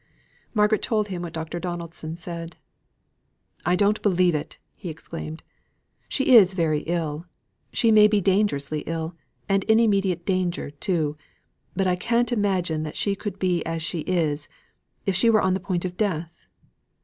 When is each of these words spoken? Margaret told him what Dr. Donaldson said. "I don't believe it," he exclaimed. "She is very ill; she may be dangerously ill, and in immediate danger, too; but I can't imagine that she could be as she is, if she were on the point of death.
Margaret 0.55 0.81
told 0.81 1.09
him 1.09 1.21
what 1.21 1.31
Dr. 1.33 1.59
Donaldson 1.59 2.15
said. 2.15 2.55
"I 3.67 3.75
don't 3.75 4.01
believe 4.01 4.33
it," 4.33 4.57
he 4.73 4.89
exclaimed. 4.89 5.43
"She 6.09 6.35
is 6.35 6.55
very 6.55 6.79
ill; 6.87 7.27
she 7.71 7.91
may 7.91 8.07
be 8.07 8.19
dangerously 8.19 8.79
ill, 8.87 9.13
and 9.47 9.63
in 9.65 9.79
immediate 9.79 10.25
danger, 10.25 10.71
too; 10.71 11.17
but 11.75 11.85
I 11.85 11.97
can't 11.97 12.31
imagine 12.31 12.81
that 12.81 12.97
she 12.97 13.13
could 13.15 13.37
be 13.37 13.63
as 13.63 13.83
she 13.83 13.99
is, 13.99 14.49
if 15.05 15.15
she 15.15 15.29
were 15.29 15.39
on 15.43 15.53
the 15.53 15.59
point 15.59 15.85
of 15.85 15.97
death. 15.97 16.47